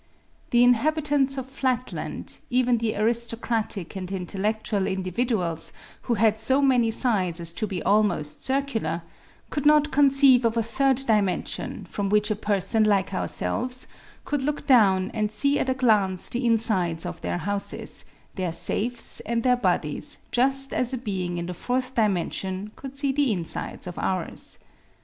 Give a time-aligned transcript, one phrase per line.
[0.49, 6.89] The inhabi tants of Flatland, even the aristocratic and intellectual individuals who had so many
[6.89, 9.03] sides as to be almost circular,
[9.51, 13.85] could not conceive of a third dimension from which a person like ourselves
[14.25, 19.19] could look down and see at a glance the insides of their houses, their safes
[19.19, 23.85] and their bodies just as a being in the fourth dimension could see the insides
[23.85, 24.57] of ours.